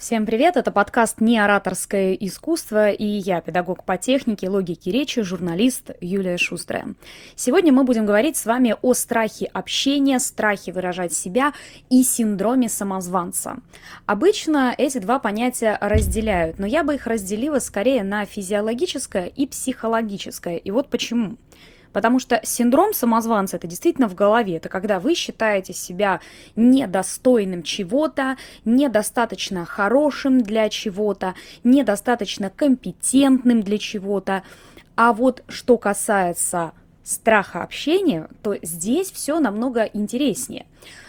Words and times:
Всем 0.00 0.24
привет, 0.24 0.56
это 0.56 0.72
подкаст 0.72 1.20
«Не 1.20 1.38
ораторское 1.38 2.14
искусство» 2.14 2.90
и 2.90 3.04
я, 3.04 3.42
педагог 3.42 3.84
по 3.84 3.98
технике, 3.98 4.48
логике 4.48 4.90
речи, 4.90 5.20
журналист 5.20 5.90
Юлия 6.00 6.38
Шустрая. 6.38 6.94
Сегодня 7.36 7.70
мы 7.70 7.84
будем 7.84 8.06
говорить 8.06 8.38
с 8.38 8.46
вами 8.46 8.74
о 8.80 8.94
страхе 8.94 9.44
общения, 9.44 10.18
страхе 10.18 10.72
выражать 10.72 11.12
себя 11.12 11.52
и 11.90 12.02
синдроме 12.02 12.70
самозванца. 12.70 13.58
Обычно 14.06 14.74
эти 14.78 14.96
два 14.96 15.18
понятия 15.18 15.76
разделяют, 15.82 16.58
но 16.58 16.66
я 16.66 16.82
бы 16.82 16.94
их 16.94 17.06
разделила 17.06 17.58
скорее 17.58 18.02
на 18.02 18.24
физиологическое 18.24 19.26
и 19.26 19.46
психологическое. 19.46 20.56
И 20.56 20.70
вот 20.70 20.88
почему. 20.88 21.36
Потому 21.92 22.18
что 22.18 22.40
синдром 22.44 22.92
самозванца 22.92 23.56
это 23.56 23.66
действительно 23.66 24.08
в 24.08 24.14
голове. 24.14 24.56
Это 24.56 24.68
когда 24.68 25.00
вы 25.00 25.14
считаете 25.14 25.72
себя 25.72 26.20
недостойным 26.56 27.62
чего-то, 27.62 28.36
недостаточно 28.64 29.64
хорошим 29.64 30.40
для 30.42 30.68
чего-то, 30.68 31.34
недостаточно 31.64 32.50
компетентным 32.50 33.62
для 33.62 33.78
чего-то. 33.78 34.42
А 34.96 35.12
вот 35.12 35.42
что 35.48 35.78
касается 35.78 36.72
страха 37.02 37.62
общения, 37.62 38.28
то 38.42 38.56
здесь 38.62 39.10
все 39.10 39.40
намного 39.40 39.82
интереснее. 39.84 40.66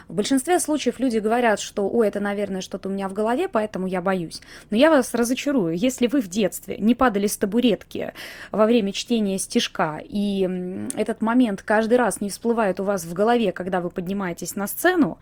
В 0.07 0.13
большинстве 0.13 0.59
случаев 0.59 0.99
люди 0.99 1.19
говорят, 1.19 1.59
что 1.59 1.89
«Ой, 1.89 2.07
это, 2.07 2.19
наверное, 2.19 2.59
что-то 2.59 2.89
у 2.89 2.91
меня 2.91 3.07
в 3.07 3.13
голове, 3.13 3.47
поэтому 3.47 3.87
я 3.87 4.01
боюсь». 4.01 4.41
Но 4.69 4.75
я 4.75 4.89
вас 4.89 5.13
разочарую. 5.13 5.77
Если 5.77 6.07
вы 6.07 6.21
в 6.21 6.27
детстве 6.27 6.77
не 6.77 6.95
падали 6.95 7.27
с 7.27 7.37
табуретки 7.37 8.13
во 8.51 8.65
время 8.65 8.91
чтения 8.91 9.37
стишка, 9.37 10.01
и 10.03 10.87
этот 10.95 11.21
момент 11.21 11.61
каждый 11.61 11.97
раз 11.97 12.19
не 12.19 12.29
всплывает 12.29 12.81
у 12.81 12.83
вас 12.83 13.05
в 13.05 13.13
голове, 13.13 13.53
когда 13.53 13.79
вы 13.79 13.89
поднимаетесь 13.89 14.55
на 14.57 14.67
сцену, 14.67 15.17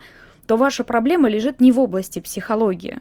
то 0.46 0.56
ваша 0.56 0.82
проблема 0.82 1.28
лежит 1.28 1.60
не 1.60 1.70
в 1.70 1.78
области 1.78 2.18
психологии, 2.18 3.00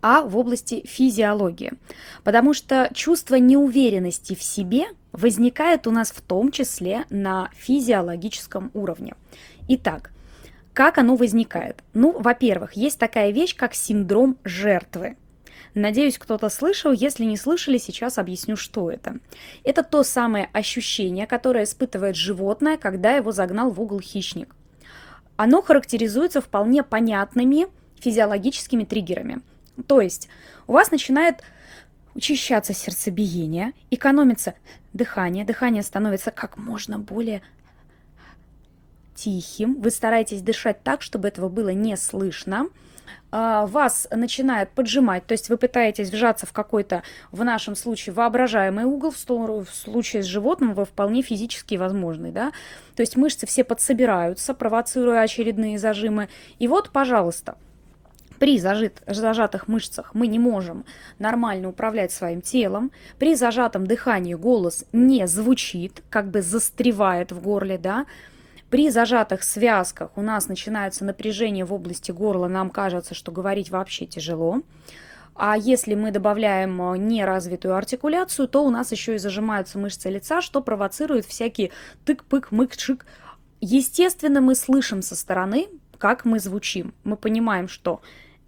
а 0.00 0.22
в 0.22 0.36
области 0.36 0.84
физиологии. 0.84 1.72
Потому 2.24 2.52
что 2.52 2.90
чувство 2.92 3.36
неуверенности 3.36 4.34
в 4.34 4.42
себе 4.42 4.86
возникает 5.12 5.86
у 5.86 5.90
нас 5.90 6.10
в 6.10 6.20
том 6.20 6.50
числе 6.50 7.04
на 7.10 7.50
физиологическом 7.54 8.70
уровне. 8.74 9.14
Итак, 9.68 10.10
как 10.72 10.98
оно 10.98 11.16
возникает? 11.16 11.82
Ну, 11.92 12.18
во-первых, 12.18 12.72
есть 12.74 12.98
такая 12.98 13.30
вещь, 13.30 13.54
как 13.54 13.74
синдром 13.74 14.38
жертвы. 14.42 15.16
Надеюсь, 15.74 16.18
кто-то 16.18 16.48
слышал. 16.48 16.92
Если 16.92 17.24
не 17.24 17.36
слышали, 17.36 17.78
сейчас 17.78 18.18
объясню, 18.18 18.56
что 18.56 18.90
это. 18.90 19.18
Это 19.64 19.82
то 19.82 20.02
самое 20.02 20.48
ощущение, 20.52 21.26
которое 21.26 21.64
испытывает 21.64 22.16
животное, 22.16 22.76
когда 22.76 23.12
его 23.12 23.32
загнал 23.32 23.70
в 23.70 23.80
угол 23.80 24.00
хищник. 24.00 24.54
Оно 25.36 25.62
характеризуется 25.62 26.40
вполне 26.40 26.82
понятными 26.82 27.66
физиологическими 28.00 28.84
триггерами. 28.84 29.40
То 29.86 30.00
есть 30.00 30.28
у 30.66 30.72
вас 30.72 30.90
начинает 30.90 31.42
учащаться 32.14 32.72
сердцебиение, 32.74 33.72
экономится 33.90 34.54
дыхание, 34.92 35.44
дыхание 35.44 35.82
становится 35.82 36.30
как 36.30 36.56
можно 36.56 36.98
более 36.98 37.42
тихим, 39.14 39.80
вы 39.80 39.90
стараетесь 39.90 40.42
дышать 40.42 40.82
так, 40.82 41.02
чтобы 41.02 41.28
этого 41.28 41.48
было 41.48 41.70
не 41.70 41.96
слышно, 41.96 42.68
а, 43.30 43.66
вас 43.66 44.06
начинает 44.10 44.70
поджимать, 44.70 45.26
то 45.26 45.32
есть 45.32 45.48
вы 45.48 45.56
пытаетесь 45.56 46.10
вжаться 46.10 46.46
в 46.46 46.52
какой-то, 46.52 47.02
в 47.30 47.44
нашем 47.44 47.76
случае, 47.76 48.14
воображаемый 48.14 48.84
угол, 48.84 49.10
в, 49.10 49.66
случае 49.70 50.22
с 50.22 50.26
животным 50.26 50.74
вы 50.74 50.84
вполне 50.84 51.22
физически 51.22 51.76
возможный, 51.76 52.30
да, 52.30 52.52
то 52.94 53.00
есть 53.00 53.16
мышцы 53.16 53.46
все 53.46 53.64
подсобираются, 53.64 54.54
провоцируя 54.54 55.22
очередные 55.22 55.78
зажимы, 55.78 56.28
и 56.58 56.68
вот, 56.68 56.90
пожалуйста, 56.90 57.56
при 58.42 58.58
зажит, 58.58 59.04
зажатых 59.06 59.68
мышцах 59.68 60.16
мы 60.16 60.26
не 60.26 60.40
можем 60.40 60.84
нормально 61.20 61.68
управлять 61.68 62.10
своим 62.10 62.40
телом. 62.40 62.90
При 63.20 63.36
зажатом 63.36 63.86
дыхании 63.86 64.34
голос 64.34 64.84
не 64.92 65.28
звучит, 65.28 66.02
как 66.10 66.28
бы 66.28 66.42
застревает 66.42 67.30
в 67.30 67.40
горле, 67.40 67.78
да. 67.78 68.04
При 68.68 68.90
зажатых 68.90 69.44
связках 69.44 70.10
у 70.16 70.22
нас 70.22 70.48
начинается 70.48 71.04
напряжение 71.04 71.64
в 71.64 71.72
области 71.72 72.10
горла, 72.10 72.48
нам 72.48 72.70
кажется, 72.70 73.14
что 73.14 73.30
говорить 73.30 73.70
вообще 73.70 74.06
тяжело. 74.06 74.62
А 75.36 75.56
если 75.56 75.94
мы 75.94 76.10
добавляем 76.10 76.82
э, 76.82 76.98
неразвитую 76.98 77.76
артикуляцию, 77.76 78.48
то 78.48 78.64
у 78.64 78.70
нас 78.70 78.90
еще 78.90 79.14
и 79.14 79.18
зажимаются 79.18 79.78
мышцы 79.78 80.10
лица, 80.10 80.42
что 80.42 80.62
провоцирует 80.62 81.26
всякие 81.26 81.70
тык-пык, 82.04 82.48
мык-чик. 82.50 83.06
Естественно, 83.60 84.40
мы 84.40 84.56
слышим 84.56 85.00
со 85.00 85.14
стороны, 85.14 85.68
как 85.98 86.24
мы 86.24 86.40
звучим. 86.40 86.92
Мы 87.04 87.16
понимаем, 87.16 87.68
что 87.68 88.00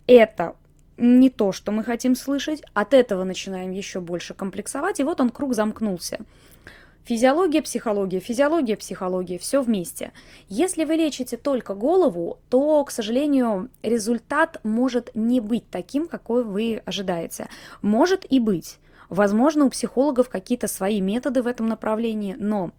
это 0.07 0.57
не 0.97 1.31
то, 1.31 1.53
что 1.53 1.73
мы 1.73 1.83
хотим 1.83 2.15
слышать, 2.15 2.63
от 2.73 2.95
этого 2.95 3.25
начинаем 3.25 3.71
еще 3.71 4.01
больше 4.01 4.35
комплексовать, 4.35 5.01
и 5.01 5.05
вот 5.05 5.21
он 5.21 5.31
круг 5.31 5.55
замкнулся. 5.55 6.19
Физиология, 7.05 7.61
психология, 7.61 8.19
физиология, 8.19 8.77
психология, 8.79 9.39
все 9.39 9.61
вместе. 9.61 10.13
Если 10.49 10.85
вы 10.85 10.95
лечите 10.95 11.37
только 11.37 11.75
голову, 11.75 12.39
то, 12.49 12.83
к 12.83 12.91
сожалению, 12.91 13.69
результат 13.83 14.59
может 14.63 15.11
не 15.15 15.41
быть 15.41 15.69
таким, 15.69 16.09
какой 16.09 16.45
вы 16.45 16.83
ожидаете. 16.87 17.49
Может 17.83 18.25
и 18.31 18.41
быть. 18.41 18.79
Возможно, 19.11 19.67
у 19.67 19.71
психологов 19.71 20.31
какие-то 20.31 20.67
свои 20.67 21.03
методы 21.03 21.43
в 21.43 21.47
этом 21.47 21.67
направлении, 21.67 22.37
но 22.39 22.71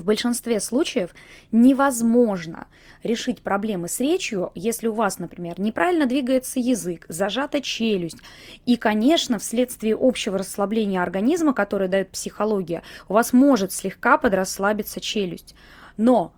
в 0.00 0.04
большинстве 0.04 0.60
случаев 0.60 1.10
невозможно 1.52 2.66
решить 3.02 3.42
проблемы 3.42 3.88
с 3.88 4.00
речью, 4.00 4.50
если 4.54 4.88
у 4.88 4.94
вас, 4.94 5.18
например, 5.18 5.60
неправильно 5.60 6.06
двигается 6.06 6.60
язык, 6.60 7.06
зажата 7.08 7.60
челюсть. 7.60 8.18
И, 8.66 8.76
конечно, 8.76 9.38
вследствие 9.38 9.96
общего 9.98 10.38
расслабления 10.38 11.02
организма, 11.02 11.54
которое 11.54 11.88
дает 11.88 12.10
психология, 12.10 12.82
у 13.08 13.14
вас 13.14 13.32
может 13.32 13.72
слегка 13.72 14.18
подрасслабиться 14.18 15.00
челюсть. 15.00 15.54
Но 15.96 16.34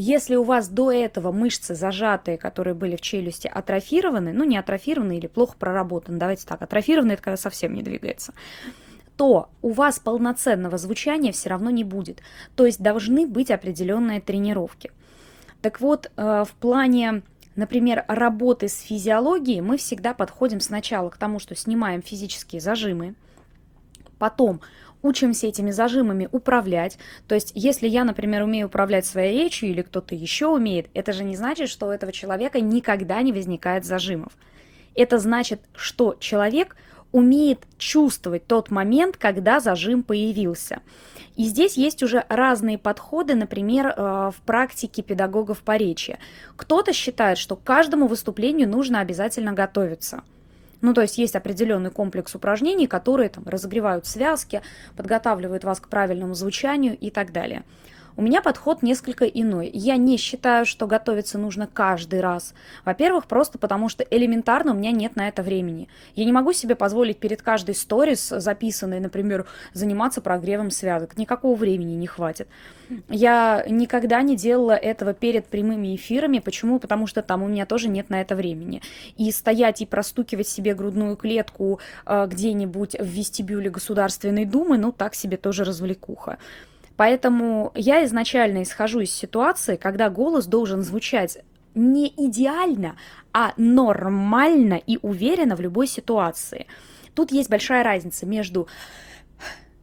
если 0.00 0.36
у 0.36 0.44
вас 0.44 0.68
до 0.68 0.92
этого 0.92 1.32
мышцы 1.32 1.74
зажатые, 1.74 2.38
которые 2.38 2.74
были 2.74 2.94
в 2.94 3.00
челюсти, 3.00 3.50
атрофированы, 3.52 4.32
ну 4.32 4.44
не 4.44 4.56
атрофированы 4.56 5.18
или 5.18 5.26
плохо 5.26 5.56
проработаны, 5.58 6.18
давайте 6.18 6.46
так, 6.46 6.62
атрофированы 6.62 7.12
это 7.12 7.22
когда 7.22 7.36
совсем 7.36 7.74
не 7.74 7.82
двигается, 7.82 8.32
то 9.18 9.50
у 9.62 9.72
вас 9.72 9.98
полноценного 9.98 10.78
звучания 10.78 11.32
все 11.32 11.50
равно 11.50 11.70
не 11.70 11.82
будет. 11.82 12.22
То 12.54 12.64
есть 12.64 12.80
должны 12.80 13.26
быть 13.26 13.50
определенные 13.50 14.20
тренировки. 14.20 14.92
Так 15.60 15.80
вот, 15.80 16.08
э, 16.16 16.44
в 16.48 16.54
плане, 16.60 17.22
например, 17.56 18.04
работы 18.06 18.68
с 18.68 18.78
физиологией 18.78 19.60
мы 19.60 19.76
всегда 19.76 20.14
подходим 20.14 20.60
сначала 20.60 21.10
к 21.10 21.16
тому, 21.16 21.40
что 21.40 21.56
снимаем 21.56 22.00
физические 22.00 22.60
зажимы, 22.60 23.16
потом 24.20 24.60
учимся 25.02 25.48
этими 25.48 25.72
зажимами 25.72 26.28
управлять. 26.30 26.96
То 27.26 27.34
есть, 27.34 27.50
если 27.56 27.88
я, 27.88 28.04
например, 28.04 28.44
умею 28.44 28.68
управлять 28.68 29.04
своей 29.04 29.36
речью 29.36 29.68
или 29.68 29.82
кто-то 29.82 30.14
еще 30.14 30.46
умеет, 30.46 30.90
это 30.94 31.12
же 31.12 31.24
не 31.24 31.34
значит, 31.36 31.70
что 31.70 31.88
у 31.88 31.90
этого 31.90 32.12
человека 32.12 32.60
никогда 32.60 33.20
не 33.22 33.32
возникает 33.32 33.84
зажимов. 33.84 34.32
Это 34.94 35.18
значит, 35.18 35.60
что 35.74 36.14
человек– 36.20 36.76
умеет 37.12 37.64
чувствовать 37.78 38.46
тот 38.46 38.70
момент, 38.70 39.16
когда 39.16 39.60
зажим 39.60 40.02
появился. 40.02 40.80
И 41.36 41.44
здесь 41.44 41.76
есть 41.76 42.02
уже 42.02 42.24
разные 42.28 42.78
подходы, 42.78 43.34
например, 43.34 43.86
э, 43.86 44.30
в 44.34 44.40
практике 44.44 45.02
педагогов 45.02 45.62
по 45.62 45.76
речи. 45.76 46.18
Кто-то 46.56 46.92
считает, 46.92 47.38
что 47.38 47.56
к 47.56 47.62
каждому 47.62 48.08
выступлению 48.08 48.68
нужно 48.68 49.00
обязательно 49.00 49.52
готовиться. 49.52 50.22
Ну, 50.80 50.94
то 50.94 51.02
есть 51.02 51.18
есть 51.18 51.34
определенный 51.34 51.90
комплекс 51.90 52.34
упражнений, 52.34 52.86
которые 52.86 53.28
там 53.28 53.44
разогревают 53.46 54.06
связки, 54.06 54.62
подготавливают 54.96 55.64
вас 55.64 55.80
к 55.80 55.88
правильному 55.88 56.34
звучанию 56.34 56.96
и 56.96 57.10
так 57.10 57.32
далее. 57.32 57.64
У 58.18 58.22
меня 58.22 58.42
подход 58.42 58.82
несколько 58.82 59.26
иной. 59.26 59.70
Я 59.72 59.96
не 59.96 60.16
считаю, 60.16 60.66
что 60.66 60.88
готовиться 60.88 61.38
нужно 61.38 61.68
каждый 61.72 62.20
раз. 62.20 62.52
Во-первых, 62.84 63.26
просто 63.26 63.58
потому 63.58 63.88
что 63.88 64.02
элементарно 64.02 64.72
у 64.72 64.74
меня 64.74 64.90
нет 64.90 65.14
на 65.14 65.28
это 65.28 65.44
времени. 65.44 65.86
Я 66.16 66.24
не 66.24 66.32
могу 66.32 66.52
себе 66.52 66.74
позволить 66.74 67.18
перед 67.18 67.42
каждой 67.42 67.76
сторис, 67.76 68.28
записанной, 68.28 68.98
например, 68.98 69.46
заниматься 69.72 70.20
прогревом 70.20 70.72
связок. 70.72 71.16
Никакого 71.16 71.54
времени 71.54 71.94
не 71.94 72.08
хватит. 72.08 72.48
Я 73.08 73.64
никогда 73.68 74.20
не 74.22 74.34
делала 74.34 74.72
этого 74.72 75.14
перед 75.14 75.46
прямыми 75.46 75.94
эфирами. 75.94 76.40
Почему? 76.40 76.80
Потому 76.80 77.06
что 77.06 77.22
там 77.22 77.44
у 77.44 77.46
меня 77.46 77.66
тоже 77.66 77.88
нет 77.88 78.10
на 78.10 78.20
это 78.20 78.34
времени. 78.34 78.82
И 79.16 79.30
стоять 79.30 79.80
и 79.80 79.86
простукивать 79.86 80.48
себе 80.48 80.74
грудную 80.74 81.14
клетку 81.14 81.78
э, 82.04 82.26
где-нибудь 82.28 82.96
в 82.98 83.06
вестибюле 83.06 83.70
Государственной 83.70 84.44
Думы, 84.44 84.76
ну 84.76 84.90
так 84.90 85.14
себе 85.14 85.36
тоже 85.36 85.62
развлекуха. 85.62 86.38
Поэтому 86.98 87.70
я 87.76 88.04
изначально 88.06 88.64
исхожу 88.64 88.98
из 88.98 89.14
ситуации, 89.14 89.76
когда 89.76 90.10
голос 90.10 90.46
должен 90.46 90.82
звучать 90.82 91.38
не 91.76 92.08
идеально, 92.08 92.96
а 93.32 93.52
нормально 93.56 94.74
и 94.74 94.98
уверенно 95.00 95.54
в 95.54 95.60
любой 95.60 95.86
ситуации. 95.86 96.66
Тут 97.14 97.30
есть 97.30 97.50
большая 97.50 97.84
разница 97.84 98.26
между 98.26 98.66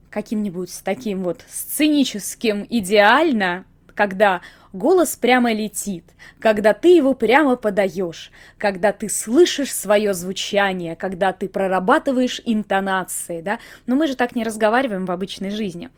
каким-нибудь 0.09 0.69
таким 0.83 1.23
вот 1.23 1.45
сценическим 1.47 2.67
идеально, 2.69 3.63
когда 3.94 4.41
голос 4.73 5.15
прямо 5.15 5.53
летит, 5.53 6.03
когда 6.41 6.73
ты 6.73 6.97
его 6.97 7.13
прямо 7.13 7.56
подаешь, 7.56 8.29
когда 8.57 8.91
ты 8.91 9.07
слышишь 9.07 9.73
свое 9.73 10.13
звучание, 10.13 10.97
когда 10.97 11.31
ты 11.31 11.47
прорабатываешь 11.47 12.41
интонации, 12.44 13.39
да? 13.39 13.59
Но 13.85 13.95
мы 13.95 14.07
же 14.07 14.17
так 14.17 14.35
не 14.35 14.44
разговариваем 14.44 15.06
в 15.06 15.12
обычной 15.12 15.51
жизни. 15.51 15.89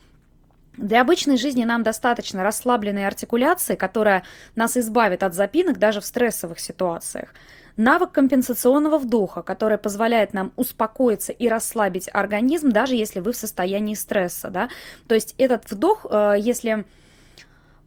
Для 0.77 1.01
обычной 1.01 1.37
жизни 1.37 1.63
нам 1.63 1.81
достаточно 1.81 2.43
расслабленной 2.43 3.07
артикуляции, 3.07 3.75
которая 3.75 4.23
нас 4.55 4.77
избавит 4.77 5.23
от 5.23 5.33
запинок 5.33 5.79
даже 5.79 6.01
в 6.01 6.05
стрессовых 6.05 6.59
ситуациях. 6.59 7.33
Навык 7.77 8.11
компенсационного 8.11 8.97
вдоха, 8.99 9.41
который 9.41 9.77
позволяет 9.77 10.33
нам 10.33 10.51
успокоиться 10.55 11.31
и 11.31 11.47
расслабить 11.47 12.09
организм, 12.13 12.69
даже 12.69 12.95
если 12.95 13.19
вы 13.19 13.33
в 13.33 13.37
состоянии 13.37 13.95
стресса. 13.95 14.49
Да? 14.49 14.69
То 15.07 15.15
есть 15.15 15.35
этот 15.37 15.69
вдох, 15.69 16.05
э, 16.09 16.35
если 16.39 16.85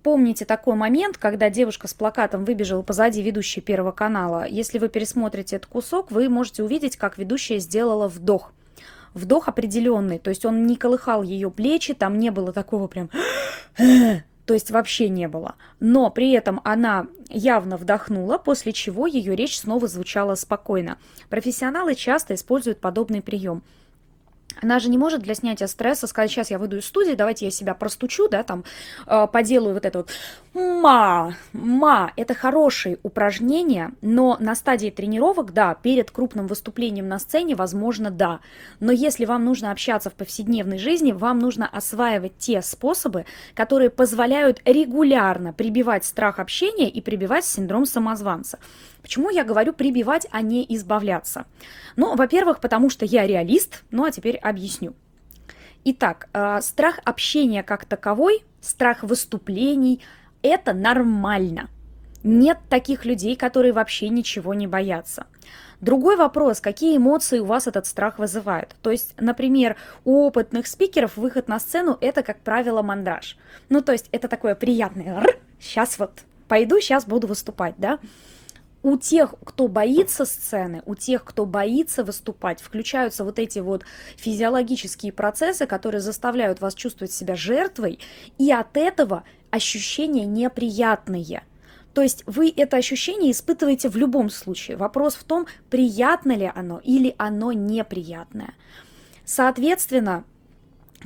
Помните 0.02 0.46
такой 0.46 0.76
момент, 0.76 1.18
когда 1.18 1.50
девушка 1.50 1.86
с 1.86 1.92
плакатом 1.92 2.46
выбежала 2.46 2.80
позади 2.80 3.20
ведущей 3.20 3.60
Первого 3.60 3.92
канала? 3.92 4.46
Если 4.48 4.78
вы 4.78 4.88
пересмотрите 4.88 5.56
этот 5.56 5.68
кусок, 5.68 6.10
вы 6.10 6.30
можете 6.30 6.62
увидеть, 6.62 6.96
как 6.96 7.18
ведущая 7.18 7.58
сделала 7.58 8.08
вдох. 8.08 8.50
Вдох 9.14 9.48
определенный, 9.48 10.18
то 10.18 10.30
есть 10.30 10.44
он 10.44 10.66
не 10.66 10.76
колыхал 10.76 11.22
ее 11.22 11.50
плечи, 11.50 11.94
там 11.94 12.18
не 12.18 12.30
было 12.30 12.52
такого 12.52 12.86
прям 12.86 13.10
то 14.46 14.54
есть 14.54 14.70
вообще 14.70 15.08
не 15.08 15.28
было. 15.28 15.54
Но 15.78 16.10
при 16.10 16.32
этом 16.32 16.60
она 16.64 17.06
явно 17.28 17.76
вдохнула, 17.76 18.38
после 18.38 18.72
чего 18.72 19.06
ее 19.06 19.36
речь 19.36 19.58
снова 19.58 19.86
звучала 19.86 20.34
спокойно. 20.34 20.98
Профессионалы 21.28 21.94
часто 21.94 22.34
используют 22.34 22.80
подобный 22.80 23.22
прием– 23.22 23.62
она 24.60 24.78
же 24.78 24.88
не 24.88 24.98
может 24.98 25.22
для 25.22 25.34
снятия 25.34 25.66
стресса 25.66 26.06
сказать, 26.06 26.30
сейчас 26.30 26.50
я 26.50 26.58
выйду 26.58 26.78
из 26.78 26.86
студии, 26.86 27.14
давайте 27.14 27.44
я 27.46 27.50
себя 27.50 27.74
простучу, 27.74 28.28
да, 28.28 28.42
там, 28.42 28.64
э, 29.06 29.26
поделаю 29.32 29.74
вот 29.74 29.84
это 29.84 29.98
вот 29.98 30.10
ма, 30.54 31.36
ма. 31.52 32.12
Это 32.16 32.34
хорошие 32.34 32.98
упражнения, 33.02 33.92
но 34.02 34.36
на 34.40 34.54
стадии 34.54 34.90
тренировок, 34.90 35.52
да, 35.52 35.74
перед 35.74 36.10
крупным 36.10 36.46
выступлением 36.46 37.08
на 37.08 37.18
сцене, 37.18 37.54
возможно, 37.54 38.10
да. 38.10 38.40
Но 38.80 38.92
если 38.92 39.24
вам 39.24 39.44
нужно 39.44 39.70
общаться 39.70 40.10
в 40.10 40.14
повседневной 40.14 40.78
жизни, 40.78 41.12
вам 41.12 41.38
нужно 41.38 41.68
осваивать 41.68 42.36
те 42.38 42.62
способы, 42.62 43.26
которые 43.54 43.90
позволяют 43.90 44.60
регулярно 44.64 45.52
прибивать 45.52 46.04
страх 46.04 46.38
общения 46.38 46.88
и 46.88 47.00
прибивать 47.00 47.44
синдром 47.44 47.86
самозванца. 47.86 48.58
Почему 49.02 49.30
я 49.30 49.44
говорю 49.44 49.72
прибивать, 49.72 50.26
а 50.30 50.42
не 50.42 50.64
избавляться? 50.68 51.46
Ну, 51.96 52.16
во-первых, 52.16 52.60
потому 52.60 52.90
что 52.90 53.04
я 53.04 53.26
реалист, 53.26 53.84
ну 53.90 54.04
а 54.04 54.10
теперь 54.10 54.36
объясню. 54.36 54.94
Итак, 55.84 56.28
э, 56.32 56.60
страх 56.60 57.00
общения 57.04 57.62
как 57.62 57.84
таковой, 57.86 58.44
страх 58.60 59.02
выступлений– 59.02 60.00
это 60.42 60.72
нормально. 60.74 61.68
Нет 62.22 62.58
таких 62.68 63.06
людей, 63.06 63.34
которые 63.34 63.72
вообще 63.72 64.10
ничего 64.10 64.52
не 64.52 64.66
боятся. 64.66 65.26
Другой 65.80 66.16
вопрос, 66.16 66.60
какие 66.60 66.98
эмоции 66.98 67.38
у 67.38 67.46
вас 67.46 67.66
этот 67.66 67.86
страх 67.86 68.18
вызывает. 68.18 68.76
То 68.82 68.90
есть, 68.90 69.14
например, 69.18 69.76
у 70.04 70.26
опытных 70.26 70.66
спикеров 70.66 71.16
выход 71.16 71.48
на 71.48 71.58
сцену– 71.58 71.96
это, 72.02 72.22
как 72.22 72.40
правило, 72.40 72.82
мандраж. 72.82 73.38
Ну, 73.70 73.80
то 73.80 73.92
есть, 73.92 74.08
это 74.12 74.28
такое 74.28 74.54
приятное 74.54 75.24
«сейчас 75.58 75.98
вот 75.98 76.12
пойду, 76.48 76.78
сейчас 76.80 77.06
буду 77.06 77.26
выступать», 77.26 77.74
да? 77.78 77.98
У 78.82 78.96
тех, 78.96 79.34
кто 79.44 79.68
боится 79.68 80.24
сцены, 80.24 80.82
у 80.86 80.94
тех, 80.94 81.24
кто 81.24 81.46
боится 81.46 82.04
выступать, 82.04 82.60
включаются 82.60 83.24
вот 83.24 83.38
эти 83.38 83.58
вот 83.58 83.84
физиологические 84.16 85.12
процессы, 85.12 85.66
которые 85.66 86.00
заставляют 86.00 86.60
вас 86.60 86.74
чувствовать 86.74 87.12
себя 87.12 87.36
жертвой, 87.36 87.98
и 88.38 88.50
от 88.52 88.76
этого 88.76 89.24
ощущения 89.50 90.24
неприятные. 90.24 91.42
То 91.92 92.02
есть 92.02 92.22
вы 92.26 92.52
это 92.56 92.76
ощущение 92.76 93.32
испытываете 93.32 93.88
в 93.88 93.96
любом 93.96 94.30
случае. 94.30 94.76
Вопрос 94.76 95.14
в 95.14 95.24
том, 95.24 95.46
приятно 95.70 96.32
ли 96.32 96.50
оно 96.54 96.80
или 96.82 97.14
оно 97.18 97.52
неприятное. 97.52 98.54
Соответственно, 99.24 100.24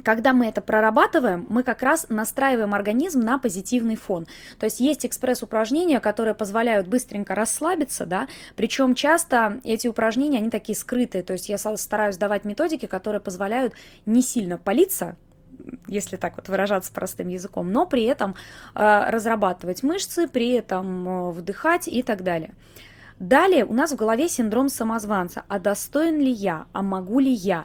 когда 0.02 0.32
мы 0.32 0.46
это 0.46 0.61
прорабатываем, 0.61 1.46
мы 1.49 1.62
как 1.62 1.82
раз 1.82 2.06
настраиваем 2.08 2.75
организм 2.75 3.20
на 3.20 3.38
позитивный 3.38 3.96
фон. 3.96 4.26
То 4.58 4.64
есть 4.64 4.81
есть 4.81 5.06
экспресс-упражнения, 5.06 6.00
которые 6.00 6.35
позволяют 6.35 6.88
быстренько 6.88 7.35
расслабиться, 7.35 8.06
да, 8.06 8.29
причем 8.56 8.94
часто 8.94 9.61
эти 9.64 9.87
упражнения, 9.87 10.38
они 10.38 10.50
такие 10.50 10.76
скрытые, 10.76 11.23
то 11.23 11.32
есть 11.32 11.49
я 11.49 11.58
стараюсь 11.58 12.17
давать 12.17 12.44
методики, 12.44 12.87
которые 12.87 13.20
позволяют 13.20 13.75
не 14.06 14.23
сильно 14.23 14.58
палиться, 14.58 15.17
если 15.87 16.17
так 16.17 16.37
вот 16.37 16.49
выражаться 16.49 16.93
простым 16.93 17.29
языком, 17.29 17.70
но 17.70 17.87
при 17.87 18.05
этом 18.05 18.35
э, 18.75 19.11
разрабатывать 19.11 19.82
мышцы, 19.82 20.29
при 20.29 20.50
этом 20.50 21.08
э, 21.08 21.31
вдыхать 21.32 21.88
и 21.88 22.02
так 22.02 22.23
далее. 22.23 22.55
Далее 23.20 23.64
у 23.64 23.72
нас 23.72 23.93
в 23.93 23.96
голове 23.96 24.28
синдром 24.28 24.69
самозванца. 24.69 25.44
А 25.49 25.61
достоин 25.61 26.19
ли 26.19 26.31
я? 26.31 26.66
А 26.72 26.82
могу 26.82 27.20
ли 27.20 27.31
я? 27.31 27.64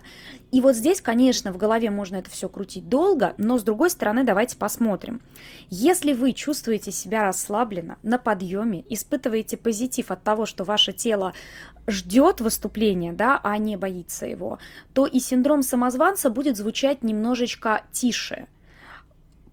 И 0.51 0.61
вот 0.61 0.75
здесь, 0.75 1.01
конечно, 1.01 1.51
в 1.51 1.57
голове 1.57 1.89
можно 1.89 2.17
это 2.17 2.29
все 2.29 2.49
крутить 2.49 2.87
долго, 2.87 3.33
но 3.37 3.57
с 3.57 3.63
другой 3.63 3.89
стороны 3.89 4.23
давайте 4.23 4.57
посмотрим. 4.57 5.21
Если 5.69 6.13
вы 6.13 6.33
чувствуете 6.33 6.91
себя 6.91 7.23
расслабленно, 7.23 7.97
на 8.03 8.19
подъеме, 8.19 8.83
испытываете 8.89 9.57
позитив 9.57 10.11
от 10.11 10.23
того, 10.23 10.45
что 10.45 10.63
ваше 10.63 10.93
тело 10.93 11.33
ждет 11.87 12.41
выступления, 12.41 13.13
да, 13.13 13.39
а 13.43 13.57
не 13.57 13.75
боится 13.75 14.27
его, 14.27 14.59
то 14.93 15.07
и 15.07 15.19
синдром 15.19 15.63
самозванца 15.63 16.29
будет 16.29 16.57
звучать 16.57 17.03
немножечко 17.03 17.83
тише– 17.91 18.47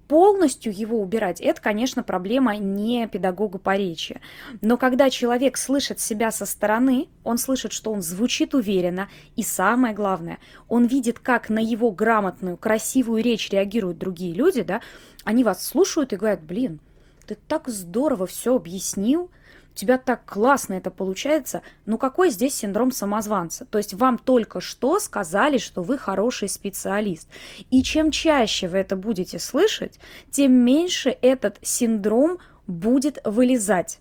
полностью 0.08 0.72
его 0.76 1.00
убирать, 1.00 1.40
это, 1.40 1.60
конечно, 1.60 2.02
проблема 2.02 2.56
не 2.56 3.06
педагога 3.08 3.58
по 3.58 3.76
речи. 3.76 4.20
Но 4.60 4.76
когда 4.76 5.10
человек 5.10 5.56
слышит 5.56 6.00
себя 6.00 6.30
со 6.30 6.46
стороны, 6.46 7.08
он 7.24 7.38
слышит, 7.38 7.72
что 7.72 7.92
он 7.92 8.02
звучит 8.02 8.54
уверенно, 8.54 9.08
и 9.34 9.42
самое 9.42 9.94
главное, 9.94 10.38
он 10.68 10.86
видит, 10.86 11.18
как 11.18 11.48
на 11.48 11.58
его 11.58 11.90
грамотную, 11.90 12.56
красивую 12.56 13.22
речь 13.22 13.50
реагируют 13.50 13.98
другие 13.98 14.34
люди, 14.34 14.62
да, 14.62 14.80
они 15.24 15.44
вас 15.44 15.66
слушают 15.66 16.12
и 16.12 16.16
говорят, 16.16 16.42
блин, 16.42 16.80
ты 17.26 17.36
так 17.48 17.68
здорово 17.68 18.26
все 18.26 18.56
объяснил, 18.56 19.30
тебя 19.76 19.98
так 19.98 20.24
классно 20.24 20.74
это 20.74 20.90
получается, 20.90 21.62
ну 21.84 21.98
какой 21.98 22.30
здесь 22.30 22.54
синдром 22.56 22.90
самозванца? 22.90 23.64
То 23.66 23.78
есть 23.78 23.94
вам 23.94 24.18
только 24.18 24.60
что 24.60 24.98
сказали, 24.98 25.58
что 25.58 25.82
вы 25.82 25.98
хороший 25.98 26.48
специалист. 26.48 27.28
И 27.70 27.82
чем 27.82 28.10
чаще 28.10 28.66
вы 28.66 28.78
это 28.78 28.96
будете 28.96 29.38
слышать, 29.38 30.00
тем 30.30 30.52
меньше 30.52 31.16
этот 31.22 31.58
синдром 31.62 32.38
будет 32.66 33.18
вылезать. 33.24 34.00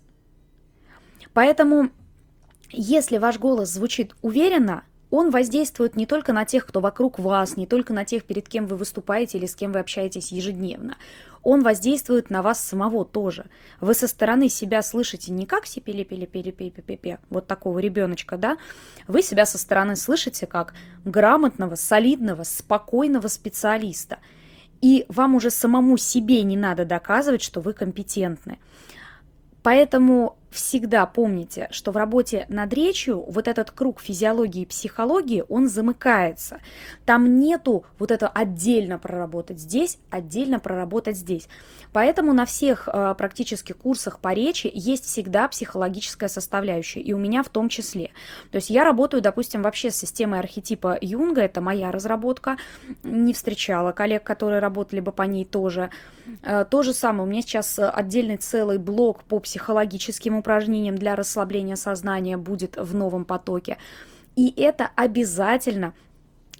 Поэтому, 1.32 1.90
если 2.70 3.18
ваш 3.18 3.38
голос 3.38 3.70
звучит 3.70 4.16
уверенно, 4.22 4.82
он 5.10 5.30
воздействует 5.30 5.94
не 5.94 6.06
только 6.06 6.32
на 6.32 6.44
тех, 6.44 6.66
кто 6.66 6.80
вокруг 6.80 7.18
вас, 7.18 7.56
не 7.56 7.66
только 7.66 7.92
на 7.92 8.04
тех, 8.04 8.24
перед 8.24 8.48
кем 8.48 8.66
вы 8.66 8.76
выступаете 8.76 9.38
или 9.38 9.46
с 9.46 9.54
кем 9.54 9.72
вы 9.72 9.78
общаетесь 9.78 10.32
ежедневно. 10.32 10.96
Он 11.48 11.62
воздействует 11.62 12.28
на 12.28 12.42
вас 12.42 12.60
самого 12.60 13.04
тоже. 13.04 13.46
Вы 13.80 13.94
со 13.94 14.08
стороны 14.08 14.48
себя 14.48 14.82
слышите 14.82 15.30
не 15.30 15.46
как 15.46 15.64
сипели 15.64 16.02
пели 16.02 16.26
пели 16.26 16.50
пели 16.50 16.72
пели 16.72 16.96
пели 16.96 17.18
вот 17.30 17.46
такого 17.46 17.78
ребеночка, 17.78 18.36
да? 18.36 18.58
Вы 19.06 19.22
себя 19.22 19.46
со 19.46 19.56
стороны 19.56 19.94
слышите 19.94 20.48
как 20.48 20.74
грамотного, 21.04 21.76
солидного, 21.76 22.42
спокойного 22.42 23.28
специалиста. 23.28 24.18
И 24.80 25.06
вам 25.08 25.36
уже 25.36 25.50
самому 25.50 25.96
себе 25.98 26.42
не 26.42 26.56
надо 26.56 26.84
доказывать, 26.84 27.42
что 27.42 27.60
вы 27.60 27.74
компетентны. 27.74 28.58
Поэтому 29.62 30.36
всегда 30.50 31.06
помните, 31.06 31.68
что 31.70 31.92
в 31.92 31.96
работе 31.96 32.46
над 32.48 32.72
речью 32.72 33.24
вот 33.28 33.48
этот 33.48 33.70
круг 33.70 34.00
физиологии 34.00 34.62
и 34.62 34.66
психологии, 34.66 35.44
он 35.48 35.68
замыкается. 35.68 36.60
Там 37.04 37.38
нету 37.38 37.84
вот 37.98 38.10
это 38.10 38.28
отдельно 38.28 38.98
проработать 38.98 39.58
здесь, 39.58 39.98
отдельно 40.10 40.58
проработать 40.58 41.16
здесь. 41.16 41.48
Поэтому 41.92 42.32
на 42.32 42.46
всех 42.46 42.88
э, 42.92 43.14
практически 43.16 43.72
курсах 43.72 44.18
по 44.20 44.32
речи 44.32 44.70
есть 44.72 45.04
всегда 45.04 45.48
психологическая 45.48 46.28
составляющая, 46.28 47.00
и 47.00 47.12
у 47.12 47.18
меня 47.18 47.42
в 47.42 47.48
том 47.48 47.68
числе. 47.68 48.10
То 48.50 48.56
есть 48.56 48.70
я 48.70 48.84
работаю, 48.84 49.22
допустим, 49.22 49.62
вообще 49.62 49.90
с 49.90 49.96
системой 49.96 50.40
архетипа 50.40 50.98
Юнга, 51.00 51.42
это 51.42 51.60
моя 51.60 51.90
разработка, 51.90 52.56
не 53.02 53.32
встречала 53.32 53.92
коллег, 53.92 54.24
которые 54.24 54.60
работали 54.60 55.00
бы 55.00 55.12
по 55.12 55.22
ней 55.22 55.44
тоже. 55.44 55.90
Э, 56.42 56.64
то 56.68 56.82
же 56.82 56.92
самое, 56.92 57.24
у 57.24 57.30
меня 57.30 57.42
сейчас 57.42 57.78
отдельный 57.78 58.36
целый 58.36 58.78
блок 58.78 59.24
по 59.24 59.40
психологическим 59.40 60.35
упражнением 60.36 60.96
для 60.96 61.16
расслабления 61.16 61.76
сознания 61.76 62.36
будет 62.36 62.76
в 62.76 62.94
новом 62.94 63.24
потоке. 63.24 63.78
И 64.36 64.52
это 64.56 64.90
обязательно 64.96 65.94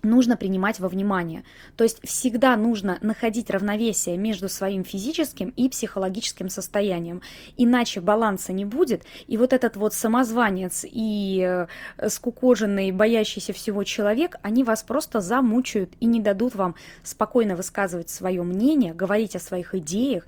нужно 0.07 0.37
принимать 0.37 0.81
во 0.81 0.89
внимание. 0.89 1.45
То 1.77 1.85
есть 1.85 1.99
всегда 2.07 2.57
нужно 2.57 2.99
находить 3.03 3.51
равновесие 3.51 4.17
между 4.17 4.49
своим 4.49 4.85
физическим 4.85 5.51
и 5.51 5.69
психологическим 5.69 6.49
состоянием. 6.49 7.23
Иначе 7.57 8.01
баланса 8.01 8.53
не 8.53 8.65
будет. 8.65 9.03
И 9.27 9.37
вот 9.37 9.53
этот 9.53 9.77
вот 9.77 9.93
самозванец 9.93 10.85
и 10.89 11.67
э, 11.99 12.09
скукоженный, 12.09 12.93
боящийся 12.93 13.53
всего 13.53 13.85
человек, 13.85 14.37
они 14.43 14.65
вас 14.65 14.83
просто 14.83 15.21
замучают 15.21 15.93
и 16.01 16.07
не 16.07 16.21
дадут 16.21 16.55
вам 16.55 16.75
спокойно 17.03 17.57
высказывать 17.57 18.09
свое 18.09 18.43
мнение, 18.43 18.95
говорить 18.95 19.37
о 19.37 19.41
своих 19.41 19.75
идеях, 19.75 20.25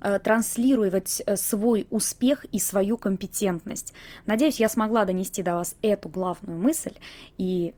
транслировать 0.00 1.22
э, 1.24 1.36
свой 1.36 1.86
успех 1.90 2.44
и 2.46 2.58
свою 2.58 2.96
компетентность. 2.96 3.92
Надеюсь, 4.26 4.60
я 4.60 4.68
смогла 4.68 5.04
донести 5.04 5.42
до 5.42 5.54
вас 5.54 5.76
эту 5.82 6.08
главную 6.08 6.58
мысль, 6.58 6.94
и 7.38 7.74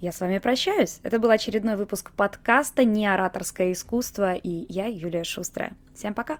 я 0.00 0.12
с 0.12 0.20
вами 0.20 0.38
прощаюсь. 0.38 1.00
Это 1.02 1.18
был 1.18 1.30
очередной 1.30 1.76
выпуск 1.76 2.12
подкаста 2.12 2.84
«Неораторское 2.84 3.72
искусство», 3.72 4.34
и 4.34 4.66
я 4.72 4.86
Юлия 4.86 5.24
Шустрая. 5.24 5.72
Всем 5.94 6.14
пока! 6.14 6.38